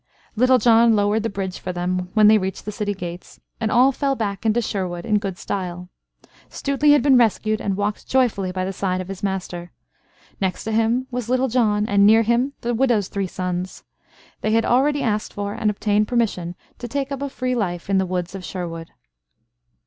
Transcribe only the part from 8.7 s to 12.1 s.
side of his master. Next to him was Little John, and